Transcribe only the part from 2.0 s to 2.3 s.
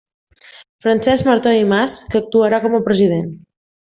que